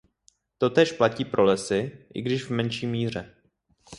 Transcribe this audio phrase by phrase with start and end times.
[0.57, 3.35] Totéž platí pro lesy, i když v menší míře.